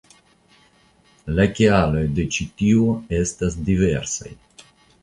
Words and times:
La 1.39 1.45
kialoj 1.59 2.03
de 2.21 2.27
ĉi 2.37 2.49
tio 2.63 2.97
estas 3.21 3.61
diversaj. 3.71 4.37